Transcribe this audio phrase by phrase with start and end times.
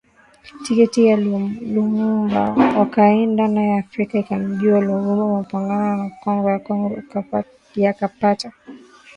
[0.63, 1.15] tiketi ya
[1.73, 2.41] Lumumba
[2.79, 6.97] Wakaenda naye Afrika ikamjua Lumumba Mapambano ya Kongo ya Kongo
[7.75, 8.51] yakapata